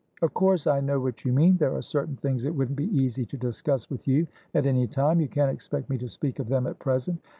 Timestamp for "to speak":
5.99-6.39